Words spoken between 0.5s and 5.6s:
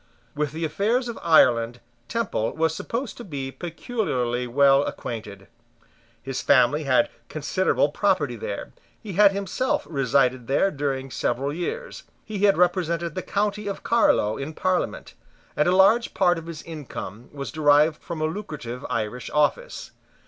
the affairs of Ireland Temple was supposed to be peculiarly well acquainted.